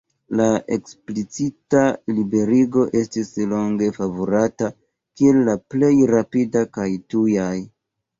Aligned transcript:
La 0.37 0.45
eksplicita 0.75 1.81
liberigo 2.19 2.85
estis 3.01 3.29
longe 3.51 3.89
favorata, 3.97 4.71
kiel 5.21 5.43
la 5.51 5.55
plej 5.75 5.91
rapida 6.13 6.65
kaj 6.79 6.89
tuja. 7.15 7.45